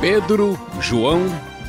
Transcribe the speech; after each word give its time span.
Pedro, 0.00 0.58
João, 0.80 1.22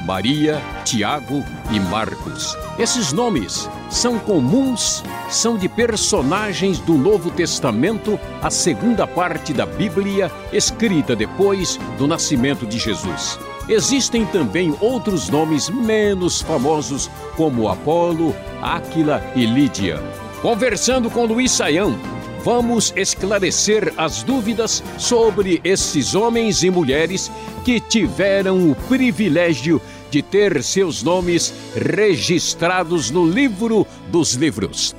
Maria, 0.06 0.62
Tiago 0.84 1.44
e 1.72 1.80
Marcos. 1.80 2.58
Esses 2.78 3.12
nomes 3.12 3.70
são 3.90 4.20
comuns, 4.20 5.04
são 5.30 5.58
de 5.58 5.68
personagens 5.70 6.80
do 6.80 6.94
Novo 6.94 7.32
Testamento, 7.32 8.20
a 8.42 8.50
segunda 8.50 9.08
parte 9.08 9.54
da 9.54 9.66
Bíblia, 9.66 10.32
escrita 10.52 11.16
depois 11.16 11.80
do 11.98 12.06
nascimento 12.06 12.66
de 12.66 12.78
Jesus. 12.78 13.40
Existem 13.68 14.26
também 14.26 14.76
outros 14.80 15.30
nomes 15.30 15.70
menos 15.70 16.42
famosos, 16.42 17.10
como 17.36 17.68
Apolo, 17.68 18.36
Áquila 18.62 19.22
e 19.36 19.46
Lídia. 19.46 20.02
Conversando 20.42 21.10
com 21.10 21.26
Luiz 21.26 21.52
Saião, 21.52 21.98
vamos 22.48 22.94
esclarecer 22.96 23.94
as 23.98 24.24
dúvidas 24.24 24.82
sobre 24.98 25.60
esses 25.66 26.16
homens 26.16 26.64
e 26.64 26.70
mulheres 26.70 27.30
que 27.66 27.78
tiveram 27.78 28.72
o 28.72 28.76
privilégio 28.88 29.82
de 30.10 30.22
ter 30.22 30.64
seus 30.64 31.04
nomes 31.04 31.54
registrados 31.76 33.12
no 33.12 33.30
livro 33.30 33.86
dos 34.10 34.36
livros. 34.36 34.96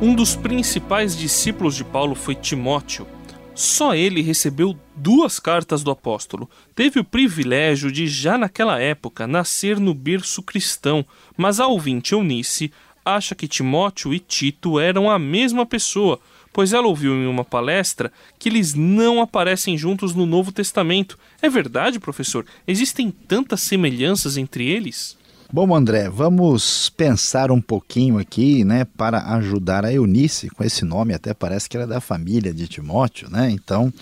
Um 0.00 0.16
dos 0.16 0.34
principais 0.34 1.16
discípulos 1.16 1.76
de 1.76 1.84
Paulo 1.84 2.16
foi 2.16 2.34
Timóteo. 2.34 3.06
Só 3.54 3.94
ele 3.94 4.20
recebeu 4.20 4.76
duas 4.96 5.38
cartas 5.38 5.84
do 5.84 5.92
apóstolo. 5.92 6.50
Teve 6.74 6.98
o 6.98 7.04
privilégio 7.04 7.92
de, 7.92 8.08
já 8.08 8.36
naquela 8.36 8.80
época, 8.80 9.28
nascer 9.28 9.78
no 9.78 9.94
berço 9.94 10.42
cristão, 10.42 11.06
mas 11.36 11.60
a 11.60 11.68
ouvinte 11.68 12.14
Eunice 12.14 12.72
acha 13.04 13.34
que 13.34 13.48
Timóteo 13.48 14.12
e 14.14 14.18
Tito 14.18 14.78
eram 14.78 15.10
a 15.10 15.18
mesma 15.18 15.66
pessoa, 15.66 16.18
pois 16.52 16.72
ela 16.72 16.86
ouviu 16.86 17.14
em 17.14 17.26
uma 17.26 17.44
palestra 17.44 18.12
que 18.38 18.48
eles 18.48 18.74
não 18.74 19.20
aparecem 19.20 19.76
juntos 19.76 20.14
no 20.14 20.26
Novo 20.26 20.52
Testamento. 20.52 21.18
É 21.40 21.48
verdade, 21.48 21.98
professor? 21.98 22.44
Existem 22.66 23.10
tantas 23.10 23.60
semelhanças 23.62 24.36
entre 24.36 24.68
eles? 24.68 25.16
Bom, 25.54 25.74
André, 25.74 26.08
vamos 26.08 26.88
pensar 26.88 27.50
um 27.50 27.60
pouquinho 27.60 28.18
aqui, 28.18 28.64
né, 28.64 28.86
para 28.86 29.34
ajudar 29.34 29.84
a 29.84 29.92
Eunice, 29.92 30.48
com 30.48 30.64
esse 30.64 30.82
nome, 30.82 31.12
até 31.12 31.34
parece 31.34 31.68
que 31.68 31.76
ela 31.76 31.84
é 31.84 31.88
da 31.88 32.00
família 32.00 32.54
de 32.54 32.66
Timóteo, 32.66 33.28
né? 33.28 33.50
Então, 33.50 33.92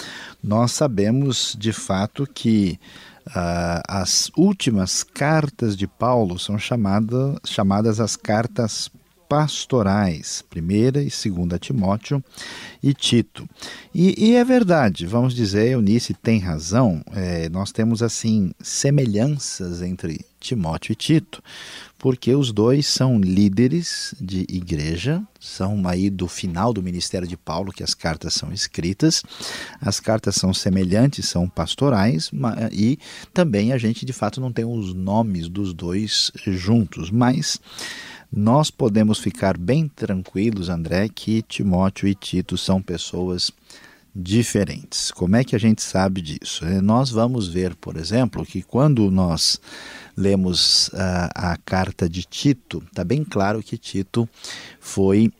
nós 0.40 0.70
sabemos 0.70 1.56
de 1.58 1.72
fato 1.72 2.24
que 2.32 2.78
uh, 3.28 3.82
as 3.88 4.30
últimas 4.36 5.02
cartas 5.02 5.76
de 5.76 5.86
Paulo 5.86 6.38
são 6.38 6.58
chamada, 6.58 7.36
chamadas 7.44 8.00
as 8.00 8.16
cartas 8.16 8.90
pastorais, 9.30 10.42
primeira 10.50 11.00
e 11.00 11.08
segunda 11.08 11.56
Timóteo 11.56 12.20
e 12.82 12.92
Tito. 12.92 13.48
E, 13.94 14.30
e 14.30 14.34
é 14.34 14.44
verdade, 14.44 15.06
vamos 15.06 15.36
dizer, 15.36 15.70
Eunice 15.70 16.14
tem 16.14 16.40
razão, 16.40 17.00
é, 17.12 17.48
nós 17.48 17.70
temos 17.70 18.02
assim 18.02 18.50
semelhanças 18.60 19.82
entre 19.82 20.26
Timóteo 20.40 20.92
e 20.92 20.96
Tito, 20.96 21.40
porque 21.96 22.34
os 22.34 22.50
dois 22.50 22.88
são 22.88 23.20
líderes 23.20 24.16
de 24.20 24.40
igreja, 24.48 25.22
são 25.38 25.86
aí 25.86 26.10
do 26.10 26.26
final 26.26 26.72
do 26.72 26.82
ministério 26.82 27.28
de 27.28 27.36
Paulo 27.36 27.70
que 27.70 27.84
as 27.84 27.94
cartas 27.94 28.34
são 28.34 28.52
escritas. 28.52 29.22
As 29.80 30.00
cartas 30.00 30.34
são 30.34 30.52
semelhantes, 30.52 31.28
são 31.28 31.46
pastorais, 31.48 32.30
e 32.72 32.98
também 33.32 33.72
a 33.72 33.78
gente 33.78 34.04
de 34.04 34.12
fato 34.12 34.40
não 34.40 34.50
tem 34.50 34.64
os 34.64 34.92
nomes 34.92 35.46
dos 35.46 35.72
dois 35.74 36.32
juntos, 36.46 37.10
mas 37.10 37.60
nós 38.32 38.70
podemos 38.70 39.18
ficar 39.18 39.58
bem 39.58 39.88
tranquilos, 39.88 40.68
André, 40.68 41.08
que 41.08 41.42
Timóteo 41.42 42.08
e 42.08 42.14
Tito 42.14 42.56
são 42.56 42.80
pessoas 42.80 43.50
diferentes. 44.14 45.10
Como 45.10 45.36
é 45.36 45.44
que 45.44 45.56
a 45.56 45.58
gente 45.58 45.82
sabe 45.82 46.20
disso? 46.20 46.64
É, 46.64 46.80
nós 46.80 47.10
vamos 47.10 47.48
ver, 47.48 47.74
por 47.74 47.96
exemplo, 47.96 48.44
que 48.44 48.62
quando 48.62 49.10
nós 49.10 49.60
lemos 50.16 50.90
a, 50.94 51.52
a 51.52 51.56
carta 51.56 52.08
de 52.08 52.22
Tito, 52.22 52.82
está 52.86 53.04
bem 53.04 53.24
claro 53.24 53.62
que 53.62 53.76
Tito 53.76 54.28
foi 54.78 55.32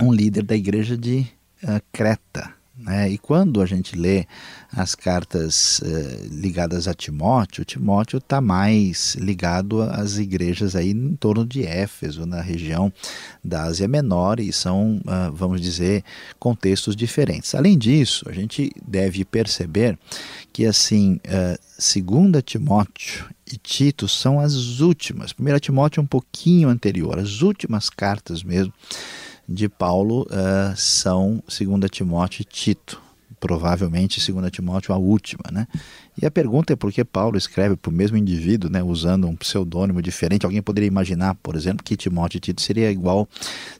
um 0.00 0.12
líder 0.12 0.42
da 0.42 0.56
igreja 0.56 0.96
de 0.96 1.26
uh, 1.62 1.80
Creta. 1.92 2.61
Né? 2.82 3.10
E 3.10 3.18
quando 3.18 3.62
a 3.62 3.66
gente 3.66 3.96
lê 3.96 4.26
as 4.74 4.94
cartas 4.94 5.80
eh, 5.84 6.26
ligadas 6.30 6.88
a 6.88 6.94
Timóteo, 6.94 7.64
Timóteo 7.64 8.18
está 8.18 8.40
mais 8.40 9.14
ligado 9.14 9.82
às 9.82 10.18
igrejas 10.18 10.74
aí 10.74 10.90
em 10.90 11.14
torno 11.14 11.46
de 11.46 11.64
Éfeso, 11.64 12.26
na 12.26 12.40
região 12.40 12.92
da 13.44 13.64
Ásia 13.64 13.86
Menor, 13.86 14.40
e 14.40 14.52
são, 14.52 15.00
ah, 15.06 15.30
vamos 15.32 15.60
dizer, 15.60 16.02
contextos 16.38 16.96
diferentes. 16.96 17.54
Além 17.54 17.78
disso, 17.78 18.24
a 18.28 18.32
gente 18.32 18.72
deve 18.84 19.24
perceber 19.24 19.96
que, 20.52 20.66
assim, 20.66 21.20
uh, 21.26 21.58
segunda 21.78 22.42
Timóteo 22.42 23.26
e 23.50 23.56
Tito 23.56 24.08
são 24.08 24.40
as 24.40 24.80
últimas. 24.80 25.32
Primeira 25.32 25.60
Timóteo 25.60 26.00
é 26.00 26.02
um 26.02 26.06
pouquinho 26.06 26.68
anterior, 26.68 27.18
as 27.18 27.42
últimas 27.42 27.88
cartas 27.88 28.42
mesmo 28.42 28.72
de 29.48 29.68
Paulo 29.68 30.22
uh, 30.22 30.76
são 30.76 31.42
2 31.46 31.90
Timóteo 31.90 32.42
e 32.42 32.44
Tito. 32.44 33.00
Provavelmente 33.40 34.20
2 34.32 34.50
Timóteo 34.52 34.94
a 34.94 34.98
última, 34.98 35.42
né? 35.50 35.66
E 36.20 36.24
a 36.24 36.30
pergunta 36.30 36.74
é 36.74 36.76
por 36.76 36.92
que 36.92 37.04
Paulo 37.04 37.36
escreve 37.36 37.74
para 37.74 37.90
o 37.90 37.92
mesmo 37.92 38.16
indivíduo, 38.16 38.70
né, 38.70 38.82
usando 38.82 39.26
um 39.26 39.34
pseudônimo 39.34 40.00
diferente. 40.00 40.46
Alguém 40.46 40.62
poderia 40.62 40.86
imaginar, 40.86 41.34
por 41.36 41.56
exemplo, 41.56 41.82
que 41.82 41.96
Timóteo 41.96 42.36
e 42.36 42.40
Tito 42.40 42.62
seria 42.62 42.88
igual 42.92 43.28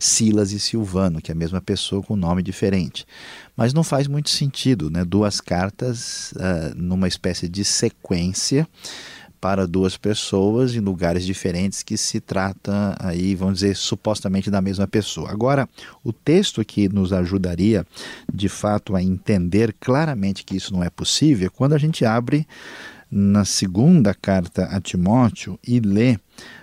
Silas 0.00 0.50
e 0.50 0.58
Silvano, 0.58 1.20
que 1.20 1.30
é 1.30 1.34
a 1.34 1.36
mesma 1.36 1.60
pessoa 1.60 2.02
com 2.02 2.16
nome 2.16 2.42
diferente. 2.42 3.06
Mas 3.56 3.72
não 3.72 3.84
faz 3.84 4.08
muito 4.08 4.30
sentido, 4.30 4.90
né? 4.90 5.04
Duas 5.04 5.40
cartas 5.40 6.32
uh, 6.32 6.74
numa 6.74 7.06
espécie 7.06 7.48
de 7.48 7.64
sequência 7.64 8.66
para 9.42 9.66
duas 9.66 9.97
pessoas 9.97 10.76
em 10.76 10.78
lugares 10.78 11.26
diferentes 11.26 11.82
que 11.82 11.97
se 11.97 12.20
trata 12.20 12.97
aí, 13.00 13.34
vamos 13.34 13.54
dizer, 13.54 13.75
supostamente 13.75 14.48
da 14.48 14.62
mesma 14.62 14.86
pessoa. 14.86 15.32
Agora, 15.32 15.69
o 16.04 16.12
texto 16.12 16.64
que 16.64 16.88
nos 16.88 17.12
ajudaria 17.12 17.84
de 18.32 18.48
fato 18.48 18.94
a 18.94 19.02
entender 19.02 19.75
claramente 19.81 20.44
que 20.44 20.56
isso 20.56 20.72
não 20.72 20.84
é 20.84 20.88
possível 20.88 21.48
é 21.48 21.50
quando 21.50 21.72
a 21.72 21.78
gente 21.78 22.04
abre 22.04 22.47
na 23.10 23.44
segunda 23.44 24.14
carta 24.14 24.66
a 24.66 24.81
Timóteo 24.81 25.58
e 25.66 25.81
lê 25.81 26.16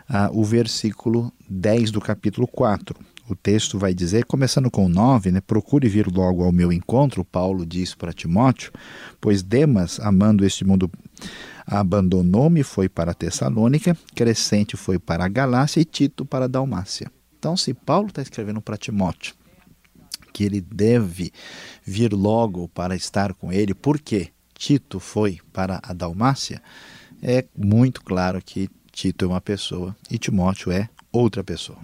ah, 0.08 0.30
o 0.32 0.46
versículo 0.46 1.34
10 1.50 1.92
do 1.92 2.00
capítulo 2.00 2.48
4. 2.48 2.96
O 3.30 3.36
texto 3.36 3.78
vai 3.78 3.94
dizer, 3.94 4.24
começando 4.24 4.72
com 4.72 4.86
o 4.86 4.90
9, 4.90 5.34
né, 5.34 5.42
procure 5.42 5.90
vir 5.90 6.08
logo 6.08 6.46
ao 6.46 6.52
meu 6.54 6.72
encontro, 6.72 7.26
Paulo 7.26 7.66
diz 7.66 7.94
para 7.94 8.14
Timóteo, 8.14 8.72
pois 9.20 9.44
Demas, 9.44 10.00
amando 10.00 10.46
este 10.46 10.64
mundo 10.64 10.90
abandonou-me, 11.70 12.64
foi 12.64 12.90
para 12.90 13.14
Tessalônica, 13.14 13.96
Crescente 14.16 14.76
foi 14.76 14.98
para 14.98 15.26
a 15.26 15.30
Galácia 15.30 15.80
e 15.80 15.86
Tito 15.86 16.26
para 16.26 16.46
a 16.46 16.48
Dalmácia. 16.48 17.12
Então, 17.38 17.56
se 17.56 17.74
Paulo 17.74 18.08
está 18.08 18.22
escrevendo 18.22 18.60
para 18.60 18.76
Timóteo 18.76 19.36
que 20.34 20.44
ele 20.44 20.62
deve 20.62 21.32
vir 21.84 22.14
logo 22.14 22.68
para 22.70 22.96
estar 22.96 23.34
com 23.34 23.52
ele, 23.52 23.74
porque 23.74 24.30
Tito 24.54 25.00
foi 25.00 25.40
para 25.52 25.80
a 25.84 25.94
Dalmácia, 25.94 26.62
é 27.22 27.46
muito 27.58 28.04
claro 28.04 28.42
que 28.44 28.70
Tito 28.92 29.26
é 29.26 29.28
uma 29.28 29.42
pessoa 29.42 29.96
e 30.10 30.18
Timóteo 30.18 30.72
é 30.72 30.90
outra 31.12 31.44
pessoa. 31.44 31.78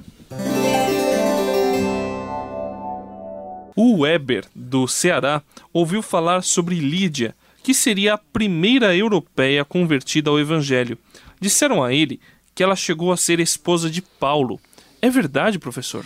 O 3.76 4.00
Weber, 4.00 4.46
do 4.56 4.88
Ceará, 4.88 5.44
ouviu 5.74 6.02
falar 6.02 6.44
sobre 6.44 6.80
Lídia 6.80 7.36
que 7.66 7.74
seria 7.74 8.14
a 8.14 8.18
primeira 8.20 8.96
europeia 8.96 9.66
convertida 9.66 10.30
ao 10.30 10.40
Evangelho. 10.40 11.00
Disseram 11.42 11.84
a 11.84 11.92
ele 11.92 12.20
que 12.54 12.62
ela 12.62 12.76
chegou 12.76 13.12
a 13.12 13.18
ser 13.18 13.40
esposa 13.40 13.90
de 13.90 14.04
Paulo. 14.04 14.60
É 15.02 15.10
verdade, 15.10 15.58
professor? 15.58 16.06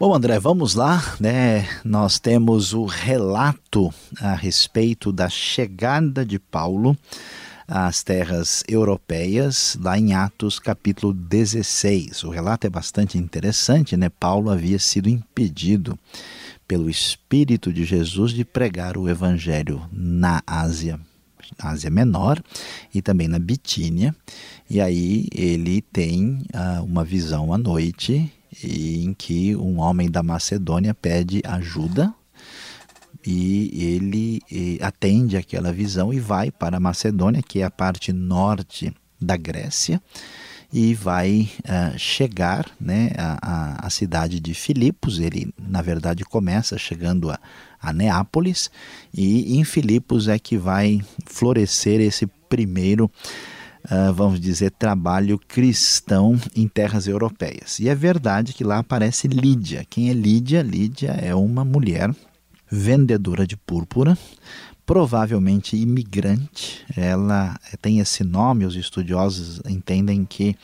Bom, 0.00 0.12
André, 0.12 0.40
vamos 0.40 0.74
lá, 0.74 1.14
né? 1.20 1.68
Nós 1.84 2.18
temos 2.18 2.74
o 2.74 2.86
relato 2.86 3.94
a 4.20 4.34
respeito 4.34 5.12
da 5.12 5.28
chegada 5.28 6.26
de 6.26 6.40
Paulo 6.40 6.98
às 7.68 8.02
terras 8.02 8.64
europeias, 8.66 9.78
lá 9.80 9.96
em 9.96 10.12
Atos 10.12 10.58
capítulo 10.58 11.12
16. 11.12 12.24
O 12.24 12.30
relato 12.30 12.66
é 12.66 12.70
bastante 12.70 13.16
interessante, 13.16 13.96
né? 13.96 14.08
Paulo 14.08 14.50
havia 14.50 14.80
sido 14.80 15.08
impedido 15.08 15.96
pelo 16.68 16.90
Espírito 16.90 17.72
de 17.72 17.84
Jesus 17.84 18.32
de 18.32 18.44
pregar 18.44 18.98
o 18.98 19.08
Evangelho 19.08 19.88
na 19.90 20.42
Ásia, 20.46 21.00
Ásia 21.58 21.90
Menor 21.90 22.42
e 22.94 23.00
também 23.00 23.26
na 23.26 23.38
Bitínia. 23.38 24.14
E 24.68 24.78
aí 24.78 25.26
ele 25.34 25.80
tem 25.80 26.44
uh, 26.54 26.84
uma 26.84 27.02
visão 27.02 27.54
à 27.54 27.58
noite 27.58 28.30
em 28.62 29.14
que 29.14 29.56
um 29.56 29.80
homem 29.80 30.10
da 30.10 30.22
Macedônia 30.22 30.92
pede 30.92 31.40
ajuda 31.44 32.12
e 33.26 33.70
ele 33.72 34.40
e, 34.50 34.78
atende 34.82 35.36
aquela 35.36 35.72
visão 35.72 36.12
e 36.12 36.20
vai 36.20 36.50
para 36.50 36.76
a 36.76 36.80
Macedônia, 36.80 37.42
que 37.42 37.60
é 37.60 37.64
a 37.64 37.70
parte 37.70 38.12
norte 38.12 38.92
da 39.20 39.36
Grécia. 39.36 40.00
E 40.72 40.94
vai 40.94 41.50
uh, 41.60 41.98
chegar 41.98 42.66
né, 42.80 43.10
à, 43.16 43.86
à, 43.86 43.90
cidade 43.90 44.38
de 44.38 44.52
Filipos. 44.52 45.18
Ele, 45.18 45.52
na 45.58 45.80
verdade, 45.80 46.24
começa 46.24 46.76
chegando 46.76 47.30
a, 47.30 47.38
a 47.80 47.92
Neápolis 47.92 48.70
e 49.12 49.58
em 49.58 49.64
Filipos 49.64 50.28
é 50.28 50.38
que 50.38 50.58
vai 50.58 51.00
florescer 51.26 52.00
esse 52.00 52.26
primeiro 52.48 53.10
uh, 53.84 54.12
vamos 54.12 54.40
dizer, 54.40 54.70
trabalho 54.72 55.38
cristão 55.38 56.38
em 56.54 56.68
terras 56.68 57.06
europeias. 57.06 57.78
E 57.78 57.88
é 57.88 57.94
verdade 57.94 58.52
que 58.52 58.64
lá 58.64 58.78
aparece 58.78 59.26
Lídia. 59.28 59.86
Quem 59.88 60.10
é 60.10 60.12
Lídia? 60.12 60.62
Lídia 60.62 61.10
é 61.10 61.34
uma 61.34 61.64
mulher 61.64 62.14
vendedora 62.70 63.46
de 63.46 63.56
púrpura, 63.56 64.16
provavelmente 64.84 65.76
imigrante. 65.76 66.84
Ela 66.96 67.58
tem 67.80 68.00
esse 68.00 68.24
nome, 68.24 68.64
os 68.64 68.76
estudiosos 68.76 69.60
entendem 69.66 70.24
que 70.24 70.56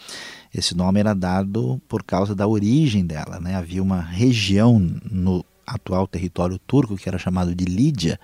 esse 0.55 0.77
nome 0.77 1.01
era 1.01 1.15
dado 1.15 1.81
por 1.89 2.03
causa 2.03 2.35
da 2.35 2.47
origem 2.47 3.05
dela. 3.05 3.41
Né? 3.41 3.55
Havia 3.55 3.83
uma 3.83 4.01
região 4.01 4.79
no 5.11 5.45
atual 5.67 6.07
território 6.07 6.59
turco 6.59 6.97
que 6.97 7.09
era 7.09 7.19
chamado 7.19 7.55
de 7.55 7.65
Lídia 7.65 8.21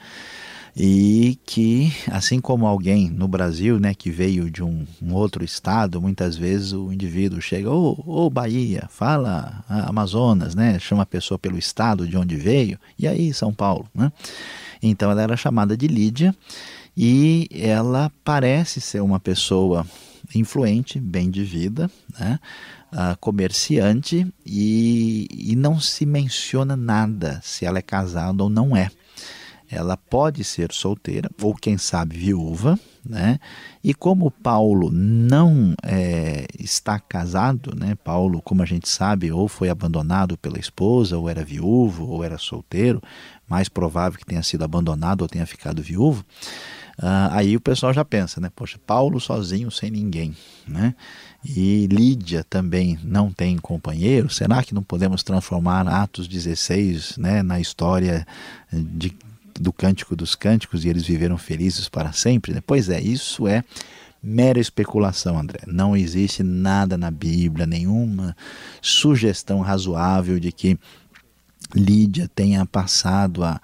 e 0.76 1.38
que, 1.44 1.92
assim 2.10 2.40
como 2.40 2.66
alguém 2.66 3.10
no 3.10 3.26
Brasil, 3.26 3.80
né, 3.80 3.94
que 3.94 4.10
veio 4.10 4.50
de 4.50 4.62
um, 4.62 4.86
um 5.02 5.14
outro 5.14 5.44
estado, 5.44 6.00
muitas 6.00 6.36
vezes 6.36 6.72
o 6.72 6.92
indivíduo 6.92 7.40
chega, 7.40 7.70
ô, 7.70 7.96
oh, 7.98 8.26
oh, 8.26 8.30
Bahia, 8.30 8.88
fala 8.88 9.64
Amazonas, 9.68 10.54
né, 10.54 10.78
chama 10.78 11.02
a 11.02 11.06
pessoa 11.06 11.38
pelo 11.38 11.58
estado 11.58 12.06
de 12.06 12.16
onde 12.16 12.36
veio, 12.36 12.78
e 12.98 13.08
aí 13.08 13.34
São 13.34 13.52
Paulo, 13.52 13.88
né? 13.94 14.12
Então 14.82 15.10
ela 15.10 15.22
era 15.22 15.36
chamada 15.36 15.76
de 15.76 15.86
Lídia 15.86 16.34
e 16.96 17.48
ela 17.52 18.10
parece 18.24 18.80
ser 18.80 19.00
uma 19.02 19.20
pessoa 19.20 19.86
influente, 20.34 20.98
bem 20.98 21.30
de 21.30 21.44
vida, 21.44 21.90
né? 22.18 22.38
Uh, 22.92 23.16
comerciante 23.20 24.26
e, 24.44 25.28
e 25.30 25.54
não 25.54 25.78
se 25.78 26.04
menciona 26.04 26.74
nada 26.74 27.40
se 27.40 27.64
ela 27.64 27.78
é 27.78 27.82
casada 27.82 28.42
ou 28.42 28.50
não 28.50 28.76
é 28.76 28.90
ela 29.70 29.96
pode 29.96 30.42
ser 30.42 30.72
solteira 30.72 31.30
ou 31.40 31.54
quem 31.54 31.78
sabe 31.78 32.16
viúva, 32.16 32.78
né? 33.04 33.38
E 33.82 33.94
como 33.94 34.30
Paulo 34.30 34.90
não 34.90 35.74
é, 35.82 36.46
está 36.58 36.98
casado, 36.98 37.74
né? 37.76 37.94
Paulo, 38.02 38.42
como 38.42 38.62
a 38.62 38.66
gente 38.66 38.88
sabe, 38.88 39.30
ou 39.30 39.46
foi 39.46 39.68
abandonado 39.68 40.36
pela 40.36 40.58
esposa, 40.58 41.16
ou 41.16 41.28
era 41.28 41.44
viúvo, 41.44 42.06
ou 42.08 42.24
era 42.24 42.36
solteiro, 42.36 43.00
mais 43.48 43.68
provável 43.68 44.18
que 44.18 44.26
tenha 44.26 44.42
sido 44.42 44.64
abandonado 44.64 45.22
ou 45.22 45.28
tenha 45.28 45.46
ficado 45.46 45.82
viúvo. 45.82 46.24
Uh, 46.98 47.30
aí 47.30 47.56
o 47.56 47.60
pessoal 47.60 47.94
já 47.94 48.04
pensa, 48.04 48.40
né? 48.40 48.50
Poxa, 48.54 48.78
Paulo 48.86 49.18
sozinho, 49.18 49.70
sem 49.70 49.90
ninguém, 49.90 50.36
né? 50.68 50.94
E 51.42 51.86
Lídia 51.86 52.44
também 52.44 52.98
não 53.02 53.32
tem 53.32 53.56
companheiro. 53.56 54.28
Será 54.28 54.62
que 54.62 54.74
não 54.74 54.82
podemos 54.82 55.22
transformar 55.22 55.88
Atos 55.88 56.28
16, 56.28 57.16
né, 57.16 57.42
na 57.42 57.58
história 57.58 58.26
de 58.70 59.16
do 59.60 59.72
Cântico 59.72 60.16
dos 60.16 60.34
Cânticos 60.34 60.84
e 60.84 60.88
eles 60.88 61.06
viveram 61.06 61.36
felizes 61.36 61.88
para 61.88 62.12
sempre? 62.12 62.54
Né? 62.54 62.62
Pois 62.66 62.88
é, 62.88 63.00
isso 63.00 63.46
é 63.46 63.62
mera 64.22 64.58
especulação, 64.58 65.38
André. 65.38 65.60
Não 65.66 65.96
existe 65.96 66.42
nada 66.42 66.96
na 66.96 67.10
Bíblia, 67.10 67.66
nenhuma 67.66 68.36
sugestão 68.80 69.60
razoável 69.60 70.40
de 70.40 70.50
que 70.50 70.78
Lídia 71.74 72.28
tenha 72.34 72.66
passado 72.66 73.44
a, 73.44 73.60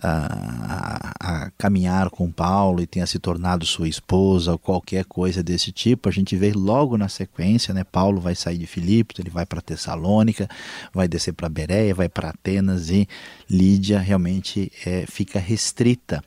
a, 0.00 0.87
a, 1.28 1.50
caminhar 1.58 2.08
com 2.08 2.32
Paulo 2.32 2.80
e 2.80 2.86
tenha 2.86 3.06
se 3.06 3.18
tornado 3.18 3.66
sua 3.66 3.86
esposa 3.86 4.52
ou 4.52 4.58
qualquer 4.58 5.04
coisa 5.04 5.42
desse 5.42 5.70
tipo. 5.70 6.08
A 6.08 6.12
gente 6.12 6.34
vê 6.34 6.52
logo 6.52 6.96
na 6.96 7.08
sequência, 7.08 7.74
né? 7.74 7.84
Paulo 7.84 8.18
vai 8.18 8.34
sair 8.34 8.56
de 8.56 8.66
Filipos, 8.66 9.18
ele 9.18 9.28
vai 9.28 9.44
para 9.44 9.60
Tessalônica, 9.60 10.48
vai 10.92 11.06
descer 11.06 11.34
para 11.34 11.48
Bereia, 11.50 11.94
vai 11.94 12.08
para 12.08 12.30
Atenas 12.30 12.88
e 12.88 13.06
Lídia 13.48 13.98
realmente 13.98 14.72
é, 14.86 15.04
fica 15.06 15.38
restrita 15.38 16.24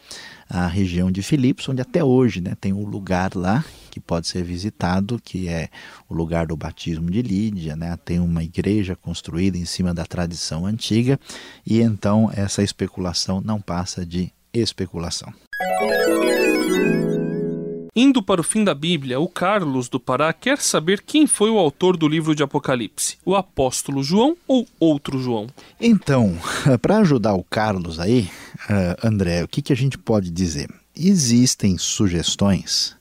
à 0.48 0.68
região 0.68 1.12
de 1.12 1.24
Filipos, 1.24 1.68
onde 1.68 1.82
até 1.82 2.04
hoje 2.04 2.40
né, 2.40 2.56
tem 2.60 2.72
um 2.72 2.86
lugar 2.86 3.36
lá 3.36 3.66
que 3.90 4.00
pode 4.00 4.28
ser 4.28 4.44
visitado, 4.44 5.20
que 5.24 5.50
é 5.50 5.70
o 6.08 6.14
lugar 6.14 6.46
do 6.46 6.56
batismo 6.56 7.10
de 7.10 7.22
Lídia, 7.24 7.76
né? 7.76 7.98
Tem 8.06 8.20
uma 8.20 8.44
igreja 8.44 8.96
construída 8.96 9.58
em 9.58 9.66
cima 9.66 9.94
da 9.94 10.06
tradição 10.06 10.66
antiga 10.66 11.20
e 11.66 11.82
então 11.82 12.30
essa 12.34 12.62
especulação 12.62 13.42
não 13.42 13.60
passa 13.60 14.06
de 14.06 14.32
especulação. 14.54 15.34
Indo 17.94 18.24
para 18.24 18.40
o 18.40 18.44
fim 18.44 18.64
da 18.64 18.74
Bíblia, 18.74 19.20
o 19.20 19.28
Carlos 19.28 19.90
do 19.90 20.00
Pará 20.00 20.32
quer 20.32 20.60
saber 20.60 21.02
quem 21.02 21.28
foi 21.28 21.50
o 21.50 21.58
autor 21.58 21.98
do 21.98 22.08
livro 22.08 22.34
de 22.34 22.42
Apocalipse, 22.42 23.18
o 23.26 23.36
apóstolo 23.36 24.02
João 24.02 24.38
ou 24.48 24.66
outro 24.80 25.20
João? 25.20 25.48
Então, 25.80 26.38
para 26.82 27.00
ajudar 27.00 27.34
o 27.34 27.44
Carlos 27.44 28.00
aí, 28.00 28.30
uh, 28.70 29.06
André, 29.06 29.44
o 29.44 29.48
que, 29.48 29.62
que 29.62 29.74
a 29.74 29.76
gente 29.76 29.98
pode 29.98 30.32
dizer? 30.32 30.70
Existem 30.96 31.78
sugestões 31.78 32.96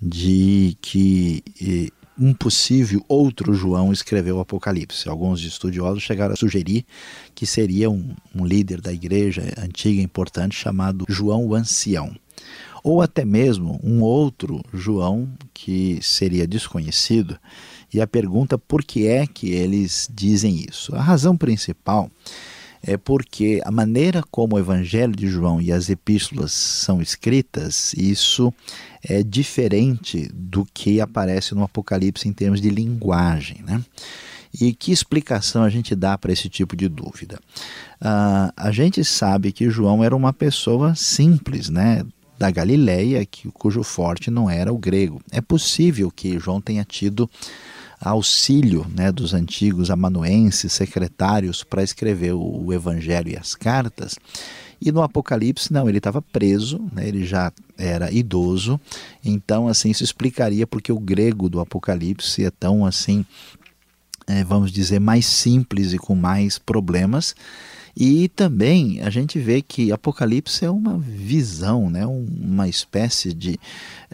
de 0.00 0.76
que 0.80 1.42
um 2.18 2.32
possível 2.32 3.04
outro 3.08 3.52
João 3.52 3.92
escreveu 3.92 4.36
o 4.36 4.40
Apocalipse. 4.40 5.08
Alguns 5.08 5.42
estudiosos 5.42 6.02
chegaram 6.02 6.34
a 6.34 6.36
sugerir 6.36 6.84
que 7.34 7.46
seria 7.46 7.90
um, 7.90 8.14
um 8.34 8.44
líder 8.44 8.80
da 8.80 8.92
igreja 8.92 9.42
antiga 9.58 10.00
importante 10.00 10.56
chamado 10.56 11.04
João 11.08 11.46
o 11.46 11.54
Ancião. 11.54 12.14
Ou 12.82 13.02
até 13.02 13.24
mesmo 13.24 13.80
um 13.82 14.00
outro 14.00 14.62
João 14.72 15.28
que 15.52 15.98
seria 16.00 16.46
desconhecido. 16.46 17.38
E 17.92 18.00
a 18.00 18.06
pergunta 18.06 18.56
por 18.56 18.84
que 18.84 19.06
é 19.06 19.26
que 19.26 19.50
eles 19.50 20.08
dizem 20.12 20.64
isso? 20.68 20.94
A 20.94 21.02
razão 21.02 21.36
principal 21.36 22.08
é 22.08 22.10
porque 22.94 23.62
a 23.64 23.70
maneira 23.70 24.22
como 24.30 24.56
o 24.56 24.58
Evangelho 24.58 25.16
de 25.16 25.26
João 25.26 25.60
e 25.60 25.72
as 25.72 25.88
epístolas 25.88 26.52
são 26.52 27.00
escritas, 27.00 27.94
isso 27.94 28.52
é 29.02 29.22
diferente 29.22 30.30
do 30.34 30.66
que 30.74 31.00
aparece 31.00 31.54
no 31.54 31.62
Apocalipse 31.64 32.28
em 32.28 32.32
termos 32.32 32.60
de 32.60 32.68
linguagem. 32.68 33.62
Né? 33.66 33.82
E 34.60 34.74
que 34.74 34.92
explicação 34.92 35.64
a 35.64 35.70
gente 35.70 35.94
dá 35.94 36.18
para 36.18 36.32
esse 36.32 36.48
tipo 36.48 36.76
de 36.76 36.86
dúvida? 36.86 37.40
Uh, 38.00 38.52
a 38.56 38.70
gente 38.70 39.02
sabe 39.04 39.52
que 39.52 39.70
João 39.70 40.04
era 40.04 40.14
uma 40.14 40.32
pessoa 40.32 40.94
simples, 40.94 41.70
né? 41.70 42.04
da 42.38 42.50
Galileia, 42.50 43.24
que, 43.24 43.48
cujo 43.50 43.82
forte 43.82 44.30
não 44.30 44.48
era 44.48 44.72
o 44.72 44.78
grego. 44.78 45.20
É 45.30 45.40
possível 45.40 46.10
que 46.10 46.38
João 46.38 46.60
tenha 46.60 46.84
tido 46.84 47.28
auxílio 48.00 48.86
né, 48.94 49.10
dos 49.10 49.32
antigos 49.34 49.90
amanuenses, 49.90 50.72
secretários, 50.72 51.64
para 51.64 51.82
escrever 51.82 52.32
o, 52.32 52.66
o, 52.66 52.72
Evangelho 52.72 53.30
e 53.30 53.36
as 53.36 53.54
cartas. 53.54 54.16
E 54.80 54.92
no 54.92 55.02
Apocalipse, 55.02 55.72
não, 55.72 55.88
ele 55.88 55.98
estava 55.98 56.20
preso, 56.20 56.80
né, 56.92 57.08
ele 57.08 57.24
já 57.24 57.50
era 57.78 58.12
idoso, 58.12 58.78
então 59.24 59.68
assim 59.68 59.90
isso 59.90 60.04
explicaria 60.04 60.66
porque 60.66 60.92
o 60.92 60.98
grego 60.98 61.48
do 61.48 61.60
Apocalipse 61.60 62.44
é 62.44 62.50
tão 62.50 62.84
assim, 62.84 63.24
é, 64.26 64.42
vamos 64.42 64.72
dizer, 64.72 64.98
mais 64.98 65.26
simples 65.26 65.92
e 65.92 65.98
com 65.98 66.14
mais 66.14 66.58
problemas. 66.58 67.34
E 67.98 68.28
também 68.28 69.00
a 69.00 69.08
gente 69.08 69.38
vê 69.38 69.62
que 69.62 69.90
Apocalipse 69.90 70.62
é 70.62 70.70
uma 70.70 70.98
visão, 70.98 71.88
né? 71.88 72.04
uma 72.06 72.68
espécie 72.68 73.32
de 73.32 73.58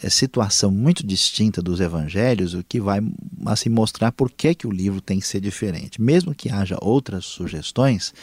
é, 0.00 0.08
situação 0.08 0.70
muito 0.70 1.04
distinta 1.04 1.60
dos 1.60 1.80
evangelhos, 1.80 2.54
o 2.54 2.62
que 2.62 2.80
vai 2.80 3.00
assim, 3.44 3.68
mostrar 3.68 4.12
por 4.12 4.30
que, 4.30 4.54
que 4.54 4.68
o 4.68 4.70
livro 4.70 5.00
tem 5.00 5.18
que 5.18 5.26
ser 5.26 5.40
diferente. 5.40 6.00
Mesmo 6.00 6.32
que 6.32 6.48
haja 6.48 6.78
outras 6.80 7.24
sugestões, 7.24 8.14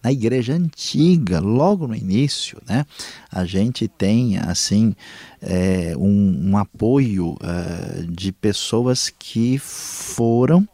na 0.00 0.12
igreja 0.12 0.54
antiga, 0.54 1.40
logo 1.40 1.88
no 1.88 1.96
início, 1.96 2.62
né, 2.64 2.86
a 3.28 3.44
gente 3.44 3.88
tem 3.88 4.38
assim 4.38 4.94
é, 5.42 5.94
um, 5.96 6.50
um, 6.50 6.56
apoio 6.56 7.30
uh, 7.32 8.06
de 8.06 8.30
pessoas 8.30 9.10
que 9.10 9.58
foram 9.58 10.68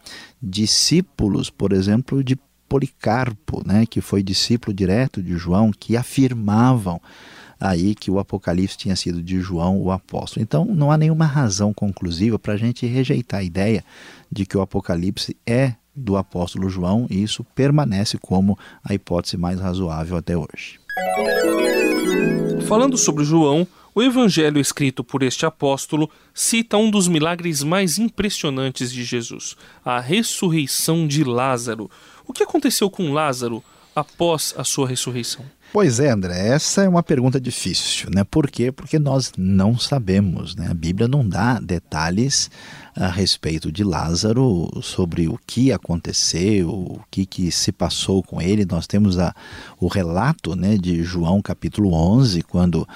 discípulos, 0.45 1.49
por 1.49 1.73
exemplo, 1.73 2.23
de 2.23 2.39
Policarpo, 2.69 3.63
né, 3.67 3.87
que 3.87 4.01
foi 4.01 4.23
discípulo 4.23 4.75
direto 4.75 5.23
de 5.23 5.37
João, 5.37 5.71
que 5.71 5.97
afirmavam 5.97 7.01
aí 7.61 7.95
que 7.95 8.11
o 8.11 8.19
Apocalipse 8.19 8.77
tinha 8.77 8.97
sido 8.97 9.23
de 9.23 9.41
João 9.41 9.81
o 9.81 9.91
apóstolo. 9.91 10.43
Então 10.43 10.65
não 10.65 10.91
há 10.91 10.99
nenhuma 10.99 11.25
razão 11.25 11.73
conclusiva 11.73 12.39
para 12.39 12.55
a 12.55 12.57
gente 12.57 12.87
rejeitar 12.87 13.41
a 13.41 13.45
ideia 13.45 13.85
de 14.31 14.45
que 14.45 14.57
o 14.57 14.61
Apocalipse 14.61 15.37
é 15.47 15.75
do 15.95 16.17
apóstolo 16.17 16.69
João 16.69 17.07
e 17.09 17.23
isso 17.23 17.45
permanece 17.55 18.19
como 18.19 18.59
a 18.83 18.93
hipótese 18.93 19.37
mais 19.37 19.61
razoável 19.61 20.17
até 20.17 20.37
hoje. 20.37 20.81
Falando 22.67 22.97
sobre 22.97 23.25
João, 23.25 23.67
o 23.95 24.03
evangelho 24.03 24.61
escrito 24.61 25.05
por 25.05 25.23
este 25.23 25.47
apóstolo 25.47 26.11
cita 26.33 26.77
um 26.77 26.91
dos 26.91 27.07
milagres 27.07 27.63
mais 27.63 27.97
impressionantes 27.99 28.91
de 28.91 29.05
Jesus, 29.05 29.57
a 29.85 30.01
ressurreição 30.01 31.07
de 31.07 31.23
Lázaro. 31.23 31.91
O 32.27 32.33
que 32.33 32.43
aconteceu 32.43 32.91
com 32.91 33.13
Lázaro 33.13 33.63
após 33.95 34.53
a 34.59 34.65
sua 34.65 34.89
ressurreição? 34.89 35.45
Pois 35.73 35.99
é, 35.99 36.11
André, 36.11 36.49
essa 36.49 36.83
é 36.83 36.89
uma 36.89 37.03
pergunta 37.03 37.41
difícil, 37.41 38.09
né? 38.09 38.23
Por 38.23 38.49
quê? 38.49 38.71
Porque 38.71 38.97
nós 38.99 39.33
não 39.37 39.77
sabemos, 39.77 40.55
né? 40.55 40.69
A 40.71 40.75
Bíblia 40.75 41.09
não 41.09 41.29
dá 41.29 41.59
detalhes 41.59 42.49
a 42.95 43.09
respeito 43.09 43.73
de 43.73 43.83
Lázaro, 43.83 44.71
sobre 44.83 45.27
o 45.27 45.37
que 45.45 45.73
aconteceu, 45.73 46.69
o 46.69 47.01
que, 47.11 47.27
que 47.27 47.51
se 47.51 47.73
passou 47.73 48.23
com 48.23 48.41
ele. 48.41 48.65
Nós 48.65 48.87
temos 48.87 49.19
a, 49.19 49.35
o 49.81 49.89
relato 49.89 50.55
né, 50.55 50.77
de 50.77 51.03
João 51.03 51.43
capítulo 51.43 51.93
11, 51.93 52.43
quando 52.43 52.87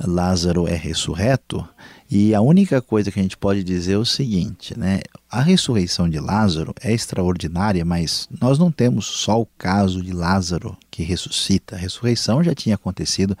Lázaro 0.00 0.66
é 0.66 0.74
ressurreto, 0.74 1.66
e 2.10 2.34
a 2.34 2.40
única 2.40 2.82
coisa 2.82 3.10
que 3.10 3.18
a 3.18 3.22
gente 3.22 3.36
pode 3.36 3.64
dizer 3.64 3.94
é 3.94 3.98
o 3.98 4.04
seguinte, 4.04 4.78
né? 4.78 5.00
A 5.30 5.40
ressurreição 5.40 6.08
de 6.08 6.20
Lázaro 6.20 6.74
é 6.80 6.92
extraordinária, 6.92 7.84
mas 7.84 8.28
nós 8.40 8.58
não 8.58 8.70
temos 8.70 9.06
só 9.06 9.40
o 9.40 9.46
caso 9.58 10.02
de 10.02 10.12
Lázaro 10.12 10.76
que 10.90 11.02
ressuscita. 11.02 11.74
A 11.74 11.78
ressurreição 11.78 12.44
já 12.44 12.54
tinha 12.54 12.76
acontecido 12.76 13.36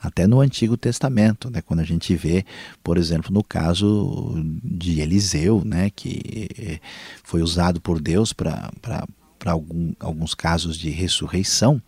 até 0.00 0.26
no 0.26 0.40
Antigo 0.40 0.76
Testamento, 0.76 1.50
né? 1.50 1.60
Quando 1.60 1.80
a 1.80 1.84
gente 1.84 2.16
vê, 2.16 2.44
por 2.82 2.96
exemplo, 2.96 3.32
no 3.32 3.44
caso 3.44 4.34
de 4.64 5.00
Eliseu, 5.00 5.62
né? 5.64 5.90
Que 5.94 6.80
foi 7.22 7.42
usado 7.42 7.80
por 7.80 8.00
Deus 8.00 8.32
para 8.32 8.72
para 9.38 9.52
alguns 10.00 10.34
casos 10.34 10.76
de 10.76 10.90
ressurreição. 10.90 11.80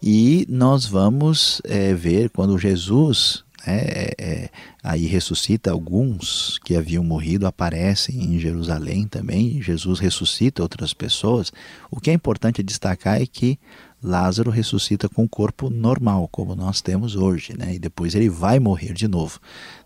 E 0.00 0.46
nós 0.48 0.86
vamos 0.86 1.60
é, 1.64 1.92
ver 1.94 2.30
quando 2.30 2.58
Jesus 2.58 3.42
é, 3.66 4.14
é, 4.18 4.50
aí 4.82 5.06
ressuscita 5.06 5.70
alguns 5.70 6.58
que 6.64 6.74
haviam 6.74 7.04
morrido, 7.04 7.46
aparecem 7.46 8.34
em 8.34 8.38
Jerusalém 8.38 9.06
também. 9.06 9.62
Jesus 9.62 9.98
ressuscita 10.00 10.62
outras 10.62 10.92
pessoas. 10.92 11.52
O 11.90 12.00
que 12.00 12.10
é 12.10 12.12
importante 12.12 12.62
destacar 12.62 13.20
é 13.20 13.26
que 13.26 13.58
Lázaro 14.02 14.50
ressuscita 14.50 15.08
com 15.08 15.24
o 15.24 15.28
corpo 15.28 15.70
normal, 15.70 16.28
como 16.28 16.56
nós 16.56 16.80
temos 16.80 17.14
hoje, 17.14 17.56
né? 17.56 17.74
e 17.74 17.78
depois 17.78 18.16
ele 18.16 18.28
vai 18.28 18.58
morrer 18.58 18.92
de 18.92 19.06
novo. 19.06 19.38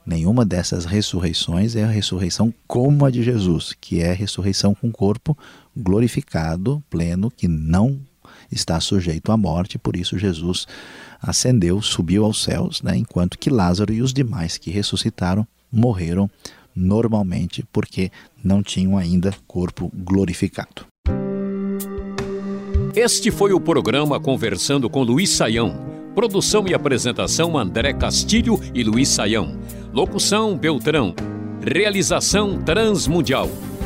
Nenhuma 0.06 0.42
dessas 0.42 0.86
ressurreições 0.86 1.76
é 1.76 1.84
a 1.84 1.88
ressurreição 1.88 2.52
como 2.66 3.04
a 3.04 3.10
de 3.10 3.22
Jesus, 3.22 3.76
que 3.78 4.00
é 4.00 4.12
a 4.12 4.14
ressurreição 4.14 4.74
com 4.74 4.88
o 4.88 4.92
corpo 4.92 5.36
glorificado, 5.76 6.82
pleno, 6.88 7.30
que 7.30 7.46
não 7.46 8.00
está 8.50 8.80
sujeito 8.80 9.32
à 9.32 9.36
morte, 9.36 9.78
por 9.78 9.96
isso 9.96 10.18
Jesus 10.18 10.66
ascendeu, 11.20 11.80
subiu 11.82 12.24
aos 12.24 12.42
céus, 12.42 12.82
né, 12.82 12.96
enquanto 12.96 13.38
que 13.38 13.50
Lázaro 13.50 13.92
e 13.92 14.02
os 14.02 14.12
demais 14.12 14.58
que 14.58 14.70
ressuscitaram 14.70 15.46
morreram 15.72 16.30
normalmente 16.74 17.64
porque 17.72 18.10
não 18.44 18.62
tinham 18.62 18.98
ainda 18.98 19.34
corpo 19.46 19.90
glorificado. 19.94 20.86
Este 22.94 23.30
foi 23.30 23.52
o 23.52 23.60
programa 23.60 24.20
Conversando 24.20 24.88
com 24.88 25.02
Luiz 25.02 25.30
Saião. 25.30 25.76
Produção 26.14 26.66
e 26.66 26.72
apresentação 26.72 27.58
André 27.58 27.92
Castilho 27.92 28.58
e 28.74 28.82
Luiz 28.82 29.08
Saião. 29.08 29.58
Locução 29.92 30.56
Beltrão. 30.56 31.14
Realização 31.60 32.62
Transmundial. 32.62 33.50